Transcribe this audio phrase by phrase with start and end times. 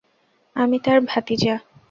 [0.55, 1.55] আমি তার ভাতিজা!